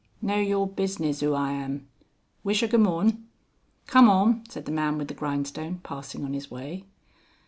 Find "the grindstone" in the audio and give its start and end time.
5.09-5.77